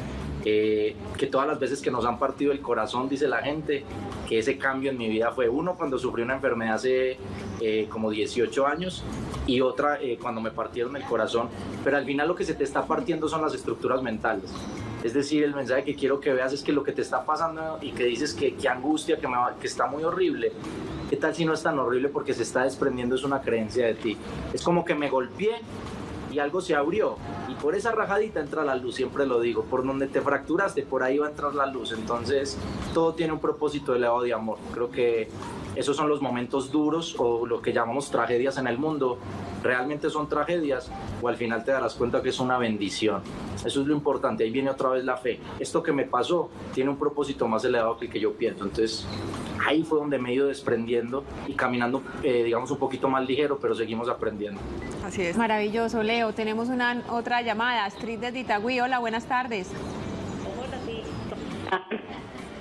Eh, 0.45 0.95
que 1.17 1.27
todas 1.27 1.47
las 1.47 1.59
veces 1.59 1.81
que 1.81 1.91
nos 1.91 2.05
han 2.05 2.17
partido 2.17 2.51
el 2.51 2.59
corazón, 2.59 3.07
dice 3.07 3.27
la 3.27 3.37
gente, 3.37 3.83
que 4.27 4.39
ese 4.39 4.57
cambio 4.57 4.91
en 4.91 4.97
mi 4.97 5.07
vida 5.07 5.31
fue 5.31 5.47
uno 5.47 5.75
cuando 5.75 5.97
sufrí 5.97 6.23
una 6.23 6.35
enfermedad 6.35 6.75
hace 6.75 7.17
eh, 7.61 7.87
como 7.89 8.09
18 8.09 8.67
años 8.67 9.03
y 9.45 9.61
otra 9.61 10.01
eh, 10.01 10.17
cuando 10.21 10.41
me 10.41 10.51
partieron 10.51 10.95
el 10.95 11.03
corazón. 11.03 11.49
Pero 11.83 11.97
al 11.97 12.05
final 12.05 12.27
lo 12.27 12.35
que 12.35 12.43
se 12.43 12.55
te 12.55 12.63
está 12.63 12.85
partiendo 12.85 13.29
son 13.29 13.41
las 13.41 13.53
estructuras 13.53 14.01
mentales. 14.01 14.51
Es 15.03 15.13
decir, 15.13 15.43
el 15.43 15.53
mensaje 15.53 15.83
que 15.83 15.95
quiero 15.95 16.19
que 16.19 16.33
veas 16.33 16.53
es 16.53 16.63
que 16.63 16.71
lo 16.71 16.83
que 16.83 16.93
te 16.93 17.01
está 17.01 17.25
pasando 17.25 17.77
y 17.81 17.91
que 17.91 18.05
dices 18.05 18.33
que, 18.33 18.55
que 18.55 18.69
angustia, 18.69 19.17
que, 19.17 19.27
me 19.27 19.35
va, 19.35 19.55
que 19.59 19.67
está 19.67 19.85
muy 19.85 20.03
horrible, 20.03 20.53
¿qué 21.13 21.19
tal 21.19 21.35
si 21.35 21.45
no 21.45 21.53
es 21.53 21.61
tan 21.61 21.77
horrible 21.77 22.09
porque 22.09 22.33
se 22.33 22.41
está 22.41 22.63
desprendiendo 22.63 23.13
es 23.13 23.23
una 23.23 23.39
creencia 23.39 23.85
de 23.85 23.93
ti? 23.93 24.17
Es 24.51 24.63
como 24.63 24.83
que 24.83 24.95
me 24.95 25.11
golpeé 25.11 25.59
y 26.31 26.39
algo 26.39 26.59
se 26.59 26.73
abrió 26.73 27.17
y 27.47 27.53
por 27.53 27.75
esa 27.75 27.91
rajadita 27.91 28.39
entra 28.39 28.63
la 28.63 28.73
luz, 28.73 28.95
siempre 28.95 29.27
lo 29.27 29.39
digo, 29.39 29.61
por 29.61 29.85
donde 29.85 30.07
te 30.07 30.21
fracturaste, 30.21 30.81
por 30.81 31.03
ahí 31.03 31.19
va 31.19 31.27
a 31.27 31.29
entrar 31.29 31.53
la 31.53 31.67
luz, 31.67 31.91
entonces 31.91 32.57
todo 32.95 33.13
tiene 33.13 33.31
un 33.31 33.37
propósito 33.37 33.93
elevado 33.93 34.23
de 34.23 34.33
amor. 34.33 34.57
Creo 34.73 34.89
que 34.89 35.29
esos 35.75 35.95
son 35.95 36.09
los 36.09 36.19
momentos 36.19 36.71
duros 36.71 37.15
o 37.19 37.45
lo 37.45 37.61
que 37.61 37.73
llamamos 37.73 38.09
tragedias 38.09 38.57
en 38.57 38.65
el 38.65 38.79
mundo, 38.79 39.19
realmente 39.61 40.09
son 40.09 40.27
tragedias 40.27 40.89
o 41.21 41.27
al 41.27 41.35
final 41.35 41.63
te 41.63 41.73
darás 41.73 41.93
cuenta 41.93 42.23
que 42.23 42.29
es 42.29 42.39
una 42.39 42.57
bendición. 42.57 43.21
Eso 43.63 43.81
es 43.81 43.87
lo 43.87 43.93
importante, 43.93 44.43
ahí 44.45 44.49
viene 44.49 44.71
otra 44.71 44.89
vez 44.89 45.05
la 45.05 45.17
fe. 45.17 45.39
Esto 45.59 45.83
que 45.83 45.91
me 45.91 46.05
pasó 46.05 46.49
tiene 46.73 46.89
un 46.89 46.97
propósito 46.97 47.47
más 47.47 47.63
elevado 47.65 47.99
que 47.99 48.05
el 48.07 48.11
que 48.11 48.19
yo 48.19 48.33
pienso, 48.33 48.63
entonces 48.63 49.05
ahí 49.65 49.83
fue 49.83 49.99
donde 49.99 50.19
me 50.19 50.29
he 50.29 50.33
ido 50.33 50.47
desprendiendo 50.47 51.23
y 51.47 51.53
caminando, 51.53 52.03
eh, 52.23 52.43
digamos, 52.43 52.71
un 52.71 52.77
poquito 52.77 53.09
más 53.09 53.27
ligero, 53.27 53.59
pero 53.59 53.75
seguimos 53.75 54.09
aprendiendo. 54.09 54.59
Así 55.05 55.21
es. 55.21 55.37
Maravilloso, 55.37 56.03
Leo. 56.03 56.33
Tenemos 56.33 56.69
una 56.69 57.03
otra 57.09 57.41
llamada, 57.41 57.85
Astrid 57.85 58.19
de 58.19 58.39
Itagüí. 58.39 58.79
Hola, 58.79 58.99
buenas 58.99 59.25
tardes. 59.25 59.71
Hola, 60.57 60.77
sí. 60.85 61.01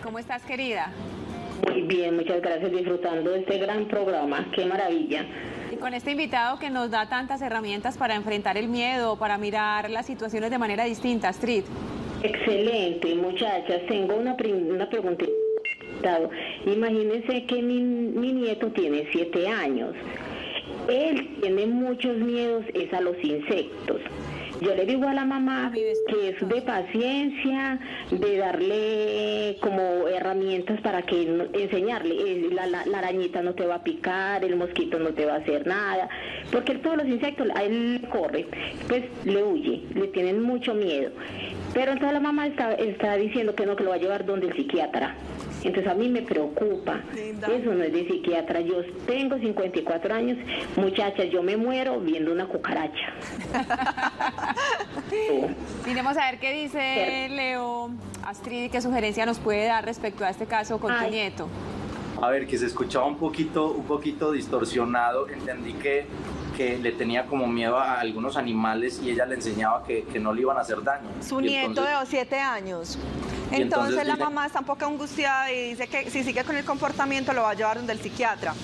¿Cómo 0.03 0.19
estás, 0.19 0.43
querida? 0.43 0.93
Muy 1.69 1.83
bien, 1.83 2.17
muchas 2.17 2.41
gracias. 2.43 2.71
Disfrutando 2.73 3.31
de 3.31 3.41
este 3.41 3.59
gran 3.59 3.87
programa. 3.87 4.47
Qué 4.55 4.67
maravilla. 4.67 5.25
Y 5.71 5.77
con 5.77 5.95
este 5.95 6.11
invitado 6.11 6.59
que 6.59 6.71
nos 6.71 6.91
da 6.91 7.09
tantas 7.09 7.41
herramientas 7.41 7.97
para 7.97 8.15
enfrentar 8.15 8.57
el 8.57 8.69
miedo, 8.69 9.17
para 9.17 9.39
mirar 9.39 9.91
las 9.91 10.07
situaciones 10.07 10.51
de 10.51 10.59
manera 10.59 10.85
distinta, 10.85 11.29
Astrid. 11.29 11.65
Excelente, 12.23 13.15
muchachas. 13.15 13.81
Tengo 13.89 14.17
una, 14.17 14.37
una 14.71 14.89
preguntita. 14.89 15.33
Imagínense 16.67 17.45
que 17.47 17.63
mi, 17.63 17.81
mi 17.81 18.33
nieto 18.33 18.69
tiene 18.69 19.07
siete 19.13 19.49
años. 19.49 19.95
Él 20.89 21.37
tiene 21.41 21.67
muchos 21.67 22.17
miedos, 22.19 22.65
es 22.75 22.93
a 22.93 23.01
los 23.01 23.17
insectos. 23.23 24.01
Yo 24.61 24.73
le 24.77 24.87
digo 24.87 25.09
a 25.09 25.15
la 25.15 25.25
mamá 25.25 25.73
que 25.75 26.29
es 26.29 26.49
de 26.49 26.63
paciencia, 26.63 27.81
de 28.13 28.37
darle 28.37 29.57
como 29.61 30.07
herramientas 30.07 30.81
para 30.83 31.03
que 31.03 31.23
enseñarle. 31.53 32.15
eh, 32.15 32.49
La, 32.53 32.67
la- 32.69 32.87
la 32.87 32.99
arañita 32.99 33.43
no 33.43 33.55
te 33.55 33.67
va 33.67 33.77
a 33.77 33.83
picar, 33.83 34.45
el 34.45 34.55
mosquito 34.55 35.01
no 35.01 35.11
te 35.11 35.25
va 35.27 35.35
a 35.35 35.39
hacer 35.39 35.67
nada, 35.67 36.09
porque 36.53 36.77
todos 36.77 36.99
los 36.99 37.09
insectos 37.09 37.49
a 37.57 37.65
él 37.65 37.95
le 38.03 38.09
corre, 38.09 38.47
pues 38.89 39.03
le 39.25 39.43
huye, 39.43 39.83
le 39.97 40.07
tienen 40.09 40.41
mucho 40.41 40.75
miedo. 40.75 41.11
Pero 41.75 41.93
entonces 41.93 42.13
la 42.15 42.21
mamá 42.21 42.47
está, 42.47 42.73
está 42.75 43.17
diciendo 43.17 43.57
que 43.57 43.67
no, 43.67 43.75
que 43.75 43.83
lo 43.83 43.91
va 43.91 43.97
a 43.97 43.99
llevar 43.99 44.25
donde 44.25 44.47
el 44.47 44.53
psiquiatra. 44.55 45.17
Entonces 45.65 45.91
a 45.91 45.95
mí 45.95 46.09
me 46.09 46.23
preocupa. 46.23 47.01
Eso 47.15 47.75
no 47.75 47.85
es 47.85 47.93
de 47.93 48.09
psiquiatra. 48.09 48.61
Yo 48.61 48.77
tengo 49.07 49.39
54 49.39 50.15
años, 50.15 50.39
muchachas, 50.77 51.27
yo 51.31 51.43
me 51.43 51.57
muero 51.57 52.01
viendo 52.01 52.33
una 52.33 52.47
cucaracha. 52.47 53.13
Miremos 55.87 56.17
a 56.17 56.31
ver 56.31 56.41
qué 56.41 56.53
dice 56.53 57.29
Leo 57.31 57.91
Astrid, 58.25 58.71
qué 58.71 58.81
sugerencia 58.81 59.27
nos 59.27 59.39
puede 59.39 59.67
dar 59.67 59.85
respecto 59.85 60.25
a 60.25 60.31
este 60.31 60.47
caso 60.47 60.79
con 60.79 60.93
tu 60.93 61.05
Ay. 61.05 61.11
nieto. 61.11 61.49
A 62.21 62.31
ver, 62.31 62.47
que 62.47 62.57
se 62.57 62.67
escuchaba 62.67 63.07
un 63.07 63.17
poquito, 63.17 63.73
un 63.73 63.85
poquito 63.85 64.31
distorsionado. 64.31 65.29
Entendí 65.29 65.73
que, 65.75 66.07
que 66.57 66.79
le 66.79 66.93
tenía 66.93 67.27
como 67.27 67.47
miedo 67.47 67.79
a 67.79 68.01
algunos 68.01 68.37
animales 68.37 69.01
y 69.03 69.11
ella 69.11 69.27
le 69.27 69.37
enseñaba 69.37 69.85
que, 69.85 70.05
que 70.05 70.19
no 70.21 70.33
le 70.33 70.43
iban 70.43 70.57
a 70.57 70.61
hacer 70.61 70.83
daño. 70.83 71.09
Su 71.27 71.41
Y 71.41 71.45
nieto 71.45 71.69
entonces- 71.69 72.01
de 72.01 72.07
7 72.07 72.41
años. 72.41 72.99
Entonces, 73.51 73.61
entonces 73.61 73.97
la 74.07 74.15
dice- 74.15 74.25
mamá 74.25 74.47
está 74.47 74.61
un 74.61 74.67
poco 74.67 74.85
angustiada 74.87 75.53
y 75.53 75.71
dice 75.71 75.87
que 75.87 76.11
si 76.11 76.23
sigue 76.25 76.43
con 76.45 76.57
el 76.57 76.65
comportamiento 76.65 77.33
lo 77.33 77.43
va 77.43 77.51
a 77.51 77.55
llevar 77.55 77.77
donde 77.79 77.93
el 77.93 77.99
psiquiatra. 78.01 78.55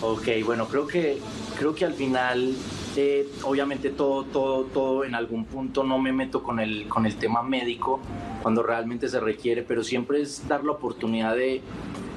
Ok, 0.00 0.28
bueno, 0.44 0.66
creo 0.68 0.86
que, 0.86 1.18
creo 1.58 1.74
que 1.74 1.84
al 1.84 1.94
final, 1.94 2.54
eh, 2.96 3.26
obviamente 3.42 3.90
todo, 3.90 4.22
todo, 4.24 4.64
todo 4.64 5.04
en 5.04 5.14
algún 5.16 5.44
punto 5.44 5.82
no 5.82 5.98
me 5.98 6.12
meto 6.12 6.42
con 6.42 6.60
el, 6.60 6.86
con 6.88 7.04
el 7.06 7.16
tema 7.16 7.42
médico 7.42 7.98
cuando 8.42 8.62
realmente 8.62 9.08
se 9.08 9.18
requiere, 9.18 9.62
pero 9.62 9.82
siempre 9.82 10.22
es 10.22 10.46
dar 10.46 10.62
la 10.64 10.72
oportunidad 10.72 11.34
de, 11.34 11.60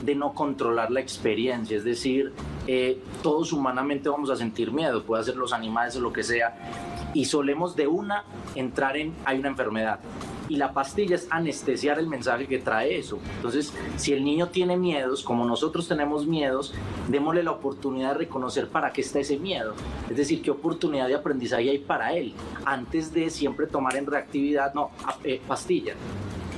de 0.04 0.14
no 0.16 0.34
controlar 0.34 0.92
la 0.92 1.00
experiencia, 1.00 1.76
es 1.76 1.84
decir, 1.84 2.32
eh, 2.68 3.02
todos 3.24 3.54
humanamente 3.54 4.10
vamos 4.10 4.30
a 4.30 4.36
sentir 4.36 4.72
miedo, 4.72 5.04
puede 5.04 5.24
ser 5.24 5.36
los 5.36 5.54
animales 5.54 5.96
o 5.96 6.02
lo 6.02 6.14
que 6.14 6.24
sea, 6.24 6.56
y 7.14 7.26
solemos 7.26 7.76
de 7.76 7.88
una 7.88 8.24
entrar 8.56 8.98
en, 8.98 9.14
hay 9.26 9.40
una 9.40 9.50
enfermedad. 9.50 10.00
Y 10.50 10.58
la 10.58 10.74
pastilla 10.74 11.16
es 11.16 11.28
anestesiar 11.30 11.98
el 11.98 12.08
mensaje 12.08 12.46
que 12.46 12.60
trae 12.60 12.98
eso. 12.98 13.20
Entonces, 13.38 13.74
si 13.96 14.12
el 14.12 14.26
niño 14.26 14.50
tiene 14.50 14.76
miedos, 14.76 15.24
como 15.24 15.46
nosotros 15.46 15.88
tenemos 15.88 16.28
miedos, 16.28 16.74
démosle 17.08 17.42
la 17.42 17.52
oportunidad 17.52 18.10
de 18.10 18.20
reconocer 18.20 18.68
para 18.68 18.92
qué 18.92 19.00
está 19.00 19.20
ese 19.20 19.38
miedo. 19.38 19.74
Es 20.10 20.18
decir, 20.18 20.42
qué 20.42 20.52
oportunidad 20.52 21.08
de 21.08 21.16
aprendizaje 21.16 21.70
hay 21.70 21.80
para 21.80 22.14
él, 22.14 22.34
antes 22.66 23.14
de 23.14 23.30
siempre 23.30 23.66
tomar 23.66 23.96
en 23.96 24.06
reactividad, 24.06 24.74
no, 24.74 24.92
eh, 25.24 25.40
pastilla. 25.48 25.94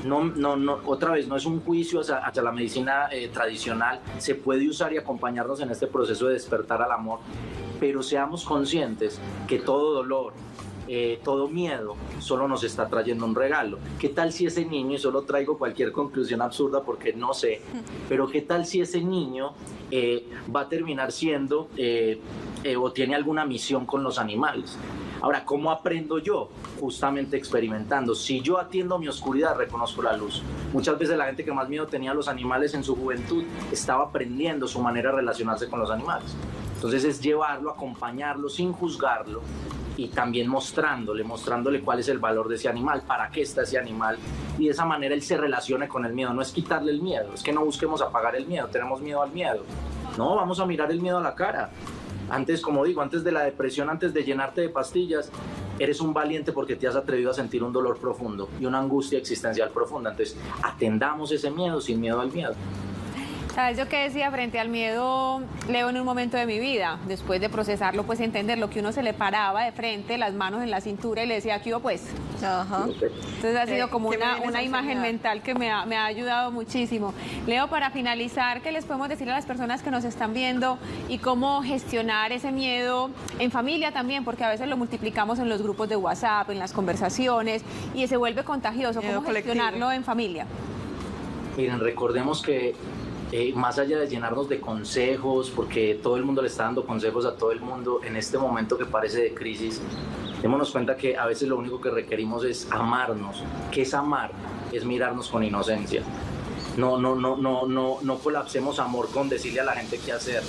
No, 0.05 0.23
no, 0.23 0.55
no, 0.55 0.79
otra 0.85 1.11
vez, 1.11 1.27
no 1.27 1.35
es 1.35 1.45
un 1.45 1.61
juicio 1.61 2.01
hacia, 2.01 2.17
hacia 2.17 2.43
la 2.43 2.51
medicina 2.51 3.07
eh, 3.11 3.29
tradicional, 3.29 4.01
se 4.17 4.35
puede 4.35 4.67
usar 4.67 4.91
y 4.93 4.97
acompañarnos 4.97 5.61
en 5.61 5.71
este 5.71 5.87
proceso 5.87 6.27
de 6.27 6.33
despertar 6.33 6.81
al 6.81 6.91
amor, 6.91 7.19
pero 7.79 8.03
seamos 8.03 8.43
conscientes 8.43 9.19
que 9.47 9.59
todo 9.59 9.93
dolor, 9.93 10.33
eh, 10.87 11.21
todo 11.23 11.47
miedo 11.47 11.95
solo 12.19 12.45
nos 12.47 12.63
está 12.65 12.87
trayendo 12.89 13.25
un 13.25 13.35
regalo. 13.35 13.77
¿Qué 13.97 14.09
tal 14.09 14.33
si 14.33 14.45
ese 14.45 14.65
niño, 14.65 14.95
y 14.95 14.97
solo 14.97 15.21
traigo 15.21 15.57
cualquier 15.57 15.93
conclusión 15.93 16.41
absurda 16.41 16.83
porque 16.83 17.13
no 17.13 17.33
sé, 17.33 17.61
pero 18.09 18.27
qué 18.27 18.41
tal 18.41 18.65
si 18.65 18.81
ese 18.81 19.01
niño 19.01 19.53
eh, 19.91 20.27
va 20.53 20.61
a 20.61 20.69
terminar 20.69 21.13
siendo 21.13 21.69
eh, 21.77 22.19
eh, 22.63 22.75
o 22.75 22.91
tiene 22.91 23.15
alguna 23.15 23.45
misión 23.45 23.85
con 23.85 24.03
los 24.03 24.17
animales? 24.19 24.77
Ahora, 25.21 25.45
¿cómo 25.45 25.71
aprendo 25.71 26.19
yo? 26.19 26.49
Justamente 26.79 27.37
experimentando. 27.37 28.13
Si 28.13 28.41
yo 28.41 28.59
atiendo 28.59 28.99
mi 28.99 29.07
oscuridad, 29.07 29.55
reconozco 29.55 30.01
la 30.01 30.17
luz. 30.17 30.43
Muchas 30.73 30.99
veces 30.99 31.17
la 31.17 31.25
gente 31.25 31.45
que 31.45 31.51
más 31.51 31.69
miedo 31.69 31.87
tenía 31.87 32.11
a 32.11 32.13
los 32.13 32.27
animales 32.27 32.73
en 32.73 32.83
su 32.83 32.95
juventud 32.95 33.43
estaba 33.71 34.05
aprendiendo 34.05 34.67
su 34.67 34.81
manera 34.81 35.11
de 35.11 35.17
relacionarse 35.17 35.69
con 35.69 35.79
los 35.79 35.91
animales. 35.91 36.35
Entonces 36.75 37.05
es 37.05 37.21
llevarlo, 37.21 37.71
acompañarlo 37.71 38.49
sin 38.49 38.73
juzgarlo 38.73 39.41
y 39.95 40.07
también 40.09 40.49
mostrándole, 40.49 41.23
mostrándole 41.23 41.81
cuál 41.81 41.99
es 41.99 42.09
el 42.09 42.19
valor 42.19 42.49
de 42.49 42.55
ese 42.55 42.67
animal, 42.67 43.03
para 43.07 43.29
qué 43.29 43.41
está 43.41 43.61
ese 43.61 43.77
animal 43.77 44.17
y 44.57 44.65
de 44.65 44.71
esa 44.71 44.85
manera 44.85 45.13
él 45.13 45.21
se 45.21 45.37
relacione 45.37 45.87
con 45.87 46.05
el 46.05 46.13
miedo. 46.13 46.33
No 46.33 46.41
es 46.41 46.51
quitarle 46.51 46.91
el 46.91 47.01
miedo, 47.01 47.33
es 47.33 47.43
que 47.43 47.53
no 47.53 47.63
busquemos 47.63 48.01
apagar 48.01 48.35
el 48.35 48.47
miedo, 48.47 48.67
tenemos 48.67 49.01
miedo 49.01 49.21
al 49.21 49.31
miedo. 49.31 49.63
No, 50.17 50.35
vamos 50.35 50.59
a 50.59 50.65
mirar 50.65 50.91
el 50.91 51.01
miedo 51.01 51.17
a 51.19 51.21
la 51.21 51.33
cara. 51.33 51.71
Antes, 52.29 52.61
como 52.61 52.83
digo, 52.83 53.01
antes 53.01 53.23
de 53.23 53.31
la 53.31 53.43
depresión, 53.43 53.89
antes 53.89 54.13
de 54.13 54.23
llenarte 54.23 54.61
de 54.61 54.69
pastillas, 54.69 55.31
eres 55.79 56.01
un 56.01 56.13
valiente 56.13 56.51
porque 56.51 56.75
te 56.75 56.87
has 56.87 56.95
atrevido 56.95 57.31
a 57.31 57.33
sentir 57.33 57.63
un 57.63 57.73
dolor 57.73 57.97
profundo 57.97 58.49
y 58.59 58.65
una 58.65 58.79
angustia 58.79 59.19
existencial 59.19 59.69
profunda. 59.69 60.11
Entonces, 60.11 60.37
atendamos 60.61 61.31
ese 61.31 61.51
miedo 61.51 61.81
sin 61.81 61.99
miedo 61.99 62.19
al 62.21 62.31
miedo. 62.31 62.53
¿Sabes 63.53 63.77
yo 63.77 63.87
qué 63.87 63.97
decía 63.97 64.31
frente 64.31 64.59
al 64.59 64.67
miedo, 64.67 65.43
Leo, 65.69 65.87
en 65.89 65.97
un 65.99 66.05
momento 66.05 66.37
de 66.37 66.47
mi 66.47 66.57
vida? 66.57 66.97
Después 67.07 67.39
de 67.39 67.49
procesarlo, 67.49 68.01
pues 68.03 68.19
entender 68.19 68.57
lo 68.57 68.67
que 68.71 68.79
uno 68.79 68.91
se 68.91 69.03
le 69.03 69.13
paraba 69.13 69.63
de 69.63 69.71
frente, 69.71 70.17
las 70.17 70.33
manos 70.33 70.63
en 70.63 70.71
la 70.71 70.81
cintura 70.81 71.23
y 71.23 71.27
le 71.27 71.35
decía, 71.35 71.61
¿qué 71.61 71.69
hubo 71.71 71.79
pues? 71.81 72.03
Ajá. 72.43 72.85
Entonces 72.87 73.55
ha 73.55 73.67
sido 73.67 73.85
¿Qué- 73.85 73.91
como 73.91 74.09
una, 74.09 74.37
una 74.43 74.63
imagen 74.63 75.01
mental 75.01 75.43
que 75.43 75.53
me 75.53 75.69
ha, 75.69 75.85
me 75.85 75.95
ha 75.95 76.05
ayudado 76.05 76.49
muchísimo. 76.49 77.13
Leo, 77.45 77.67
para 77.67 77.91
finalizar, 77.91 78.61
¿qué 78.61 78.71
les 78.71 78.85
podemos 78.85 79.07
decir 79.07 79.29
a 79.29 79.33
las 79.35 79.45
personas 79.45 79.83
que 79.83 79.91
nos 79.91 80.03
están 80.03 80.33
viendo 80.33 80.79
y 81.07 81.19
cómo 81.19 81.61
gestionar 81.61 82.31
ese 82.31 82.51
miedo 82.51 83.11
en 83.37 83.51
familia 83.51 83.91
también? 83.91 84.23
Porque 84.23 84.43
a 84.43 84.49
veces 84.49 84.67
lo 84.67 84.77
multiplicamos 84.77 85.37
en 85.37 85.47
los 85.47 85.61
grupos 85.61 85.87
de 85.89 85.95
WhatsApp, 85.95 86.49
en 86.49 86.57
las 86.57 86.73
conversaciones 86.73 87.61
y 87.93 88.07
se 88.07 88.17
vuelve 88.17 88.43
contagioso. 88.43 88.99
Miedo 88.99 89.13
¿Cómo 89.17 89.27
colectivo. 89.27 89.53
gestionarlo 89.53 89.91
en 89.91 90.03
familia? 90.03 90.47
Miren, 91.55 91.79
recordemos 91.81 92.41
que 92.41 92.73
eh, 93.35 93.51
más 93.55 93.79
allá 93.79 93.97
de 93.97 94.07
llenarnos 94.07 94.47
de 94.47 94.61
consejos, 94.61 95.49
porque 95.49 95.99
todo 96.03 96.17
el 96.17 96.23
mundo 96.23 96.43
le 96.43 96.49
está 96.49 96.65
dando 96.65 96.85
consejos 96.85 97.25
a 97.25 97.35
todo 97.35 97.51
el 97.51 97.61
mundo 97.61 97.99
en 98.03 98.15
este 98.15 98.37
momento 98.37 98.77
que 98.77 98.85
parece 98.85 99.23
de 99.23 99.33
crisis, 99.33 99.81
démonos 100.43 100.69
cuenta 100.69 100.95
que 100.95 101.17
a 101.17 101.25
veces 101.25 101.49
lo 101.49 101.57
único 101.57 101.81
que 101.81 101.89
requerimos 101.89 102.45
es 102.45 102.67
amarnos. 102.69 103.43
¿Qué 103.71 103.81
es 103.81 103.93
amar? 103.95 104.29
Es 104.71 104.85
mirarnos 104.85 105.29
con 105.29 105.43
inocencia. 105.43 106.03
No, 106.77 106.99
no, 106.99 107.15
no, 107.15 107.35
no, 107.35 107.65
no, 107.65 107.97
no 108.03 108.19
colapsemos 108.19 108.77
amor 108.77 109.09
con 109.09 109.29
decirle 109.29 109.61
a 109.61 109.63
la 109.63 109.73
gente 109.73 109.99
qué 110.05 110.11
hacer. 110.11 110.43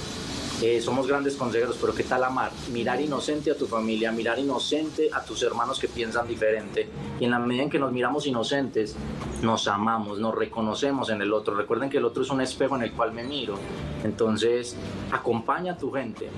Eh, 0.63 0.81
somos 0.81 1.09
grandes 1.09 1.35
consejeros, 1.35 1.77
pero 1.81 1.95
¿qué 1.95 2.05
tal 2.05 2.23
amar? 2.23 2.53
Mirar 2.73 3.01
inocente 3.01 3.51
a 3.51 3.57
tu 3.57 3.67
familia, 3.67 4.13
mirar 4.13 4.39
inocente 4.39 5.11
a 5.13 5.25
tus 5.25 5.43
hermanos 5.43 5.81
que 5.81 5.89
piensan 5.89 6.29
diferente. 6.29 6.89
Y 7.19 7.25
en 7.25 7.33
la 7.33 7.41
medida 7.41 7.65
en 7.65 7.71
que 7.71 7.79
nos 7.79 7.93
miramos 7.93 8.27
inocentes, 8.27 8.95
nos 9.43 9.67
amamos, 9.67 10.19
nos 10.21 10.35
reconocemos 10.35 11.11
en 11.11 11.21
el 11.21 11.33
otro. 11.33 11.55
Recuerden 11.55 11.91
que 11.91 11.99
el 11.99 12.05
otro 12.05 12.23
es 12.23 12.31
un 12.31 12.41
espejo 12.41 12.77
en 12.77 12.83
el 12.83 12.93
cual 12.93 13.13
me 13.13 13.25
miro. 13.25 13.59
Entonces, 14.05 14.77
acompaña 15.11 15.73
a 15.73 15.77
tu 15.77 15.91
gente, 15.91 16.31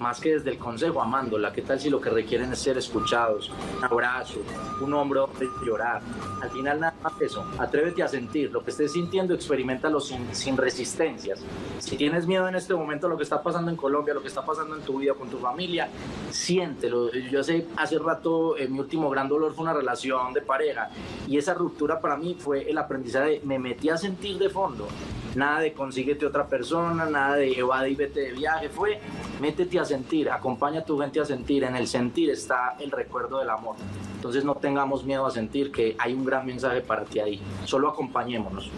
más 0.00 0.20
que 0.20 0.34
desde 0.34 0.50
el 0.50 0.58
consejo, 0.58 1.00
amándola. 1.00 1.52
¿Qué 1.52 1.62
tal 1.62 1.80
si 1.80 1.90
lo 1.90 2.00
que 2.00 2.10
requieren 2.10 2.52
es 2.52 2.58
ser 2.58 2.78
escuchados? 2.78 3.50
Un 3.78 3.84
abrazo, 3.84 4.40
un 4.80 4.92
hombro 4.94 5.30
de 5.38 5.48
llorar. 5.64 6.02
Al 6.42 6.50
final 6.50 6.80
nada 6.80 6.94
más 7.02 7.20
eso. 7.20 7.44
Atrévete 7.58 8.02
a 8.02 8.08
sentir 8.08 8.50
lo 8.52 8.64
que 8.64 8.70
estés 8.70 8.92
sintiendo, 8.92 9.34
experimentalo 9.34 10.00
sin, 10.00 10.34
sin 10.34 10.56
resistencias. 10.56 11.40
Si 11.78 11.96
tienes 11.96 12.26
miedo 12.26 12.48
en 12.48 12.54
este 12.54 12.74
momento 12.74 13.08
lo 13.08 13.16
que 13.16 13.22
está 13.22 13.42
pasando 13.42 13.70
en 13.70 13.76
Colombia, 13.76 14.14
lo 14.14 14.22
que 14.22 14.28
está 14.28 14.44
pasando 14.44 14.76
en 14.76 14.82
tu 14.82 14.98
vida 14.98 15.14
con 15.14 15.28
tu 15.28 15.38
familia, 15.38 15.88
siéntelo. 16.30 17.12
Yo 17.12 17.40
hace, 17.40 17.66
hace 17.76 17.98
rato 17.98 18.56
eh, 18.56 18.68
mi 18.68 18.78
último 18.78 19.08
gran 19.10 19.28
dolor 19.28 19.54
fue 19.54 19.64
una 19.64 19.74
relación 19.74 20.32
de 20.32 20.40
pareja 20.40 20.90
y 21.26 21.38
esa 21.38 21.54
ruptura 21.54 22.00
para 22.00 22.16
mí 22.16 22.36
fue 22.38 22.68
el 22.68 22.78
aprendizaje 22.78 23.30
de 23.30 23.40
me 23.44 23.58
metí 23.58 23.88
a 23.88 23.96
sentir 23.96 24.38
de 24.38 24.48
fondo. 24.50 24.88
Nada 25.34 25.60
de 25.60 25.72
consíguete 25.72 26.26
otra 26.26 26.46
persona, 26.46 27.06
nada 27.06 27.36
de 27.36 27.52
evade 27.52 27.90
y 27.90 27.94
vete 27.96 28.20
de 28.20 28.32
viaje. 28.32 28.68
Fue 28.68 29.00
métete 29.40 29.78
a 29.80 29.84
sentir, 29.84 30.30
acompaña 30.30 30.80
a 30.80 30.84
tu 30.84 30.98
gente 30.98 31.20
a 31.20 31.24
sentir. 31.24 31.64
En 31.64 31.76
el 31.76 31.86
sentir 31.86 32.30
está 32.30 32.76
el 32.80 32.90
recuerdo 32.90 33.38
del 33.38 33.50
amor. 33.50 33.76
Entonces 34.16 34.44
no 34.44 34.54
tengamos 34.54 35.04
miedo 35.04 35.26
a 35.26 35.30
sentir 35.30 35.70
que 35.70 35.94
hay 35.98 36.14
un 36.14 36.24
gran 36.24 36.46
mensaje 36.46 36.80
para 36.80 37.04
ti 37.04 37.20
ahí. 37.20 37.40
Solo 37.64 37.88
acompañémonos. 37.88 38.70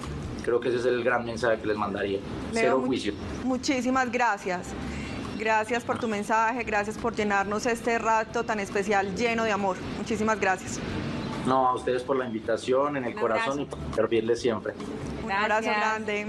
Creo 0.45 0.61
que 0.61 0.69
ese 0.69 0.79
es 0.79 0.85
el 0.87 1.03
gran 1.05 1.25
mensaje 1.25 1.61
que 1.61 1.67
les 1.67 1.77
mandaría. 1.77 2.21
Cero 2.53 2.79
mu- 2.79 2.87
juicio. 2.87 3.13
Muchísimas 3.45 4.11
gracias. 4.11 4.69
Gracias 5.39 5.85
por 5.85 5.99
tu 5.99 6.09
mensaje, 6.09 6.63
gracias 6.65 6.97
por 6.97 7.15
llenarnos 7.15 7.67
este 7.67 7.99
rato 7.99 8.43
tan 8.45 8.59
especial 8.59 9.15
lleno 9.15 9.45
de 9.45 9.53
amor. 9.53 9.77
Muchísimas 9.99 10.41
gracias. 10.41 10.81
No, 11.47 11.69
a 11.69 11.75
ustedes 11.75 12.03
por 12.03 12.17
la 12.17 12.25
invitación 12.27 12.97
en 12.97 13.05
el 13.05 13.15
Un 13.15 13.21
corazón 13.21 13.61
abrazo. 13.61 13.61
y 13.63 13.65
por 13.87 13.95
servirles 13.95 14.41
siempre. 14.41 14.73
Un 15.25 15.31
abrazo 15.33 15.63
Gracias. 15.65 15.77
grande. 15.77 16.27